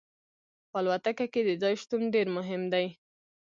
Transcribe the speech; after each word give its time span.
په 0.71 0.77
الوتکه 0.81 1.25
کې 1.33 1.41
د 1.47 1.49
ځای 1.61 1.73
شتون 1.81 2.01
ډیر 2.15 2.27
مهم 2.37 2.61
دی 2.73 2.85